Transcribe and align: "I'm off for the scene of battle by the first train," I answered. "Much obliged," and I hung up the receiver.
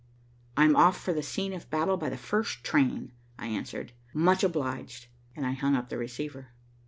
"I'm 0.57 0.75
off 0.75 0.99
for 0.99 1.13
the 1.13 1.21
scene 1.21 1.53
of 1.53 1.69
battle 1.69 1.95
by 1.95 2.09
the 2.09 2.17
first 2.17 2.63
train," 2.63 3.11
I 3.37 3.45
answered. 3.45 3.93
"Much 4.15 4.43
obliged," 4.43 5.05
and 5.35 5.45
I 5.45 5.51
hung 5.51 5.75
up 5.75 5.89
the 5.89 5.97
receiver. 5.99 6.47